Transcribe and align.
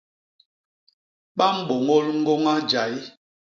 Ba 1.37 1.45
mbôñôl 1.59 2.05
ñgôña 2.21 2.55
jay. 2.69 2.93